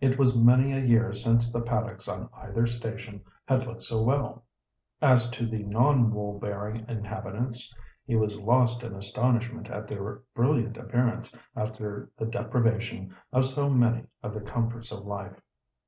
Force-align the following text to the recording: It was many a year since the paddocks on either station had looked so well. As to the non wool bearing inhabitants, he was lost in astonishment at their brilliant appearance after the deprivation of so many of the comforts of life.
It 0.00 0.20
was 0.20 0.40
many 0.40 0.72
a 0.72 0.78
year 0.78 1.12
since 1.12 1.50
the 1.50 1.60
paddocks 1.60 2.06
on 2.06 2.28
either 2.32 2.64
station 2.64 3.24
had 3.44 3.66
looked 3.66 3.82
so 3.82 4.04
well. 4.04 4.44
As 5.02 5.28
to 5.30 5.46
the 5.48 5.64
non 5.64 6.14
wool 6.14 6.38
bearing 6.38 6.86
inhabitants, 6.86 7.74
he 8.06 8.14
was 8.14 8.36
lost 8.38 8.84
in 8.84 8.94
astonishment 8.94 9.68
at 9.68 9.88
their 9.88 10.22
brilliant 10.32 10.76
appearance 10.76 11.34
after 11.56 12.08
the 12.16 12.26
deprivation 12.26 13.16
of 13.32 13.46
so 13.46 13.68
many 13.68 14.04
of 14.22 14.32
the 14.32 14.40
comforts 14.42 14.92
of 14.92 15.06
life. 15.06 15.40